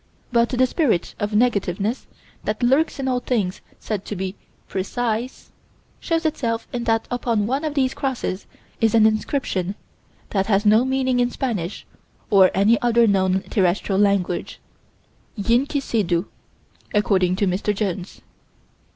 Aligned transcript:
But 0.31 0.49
the 0.49 0.65
spirit 0.65 1.13
of 1.19 1.33
negativeness 1.35 2.07
that 2.43 2.63
lurks 2.63 2.97
in 2.99 3.07
all 3.07 3.19
things 3.19 3.61
said 3.77 4.03
to 4.05 4.15
be 4.15 4.33
"precise" 4.67 5.51
shows 5.99 6.25
itself 6.25 6.67
in 6.73 6.85
that 6.85 7.07
upon 7.11 7.45
one 7.45 7.63
of 7.63 7.75
these 7.75 7.93
crosses 7.93 8.47
is 8.79 8.95
an 8.95 9.05
inscription 9.05 9.75
that 10.31 10.47
has 10.47 10.65
no 10.65 10.85
meaning 10.85 11.19
in 11.19 11.29
Spanish 11.29 11.85
or 12.31 12.49
any 12.55 12.81
other 12.81 13.05
known, 13.05 13.41
terrestrial 13.51 13.99
language: 14.01 14.59
"IYNKICIDU," 15.37 16.25
according 16.95 17.35
to 17.35 17.45
Mr. 17.45 17.71
Jones. 17.71 18.21